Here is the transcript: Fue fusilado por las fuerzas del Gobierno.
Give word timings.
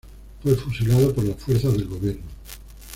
Fue 0.41 0.55
fusilado 0.55 1.13
por 1.13 1.25
las 1.25 1.35
fuerzas 1.37 1.73
del 1.73 1.85
Gobierno. 1.87 2.23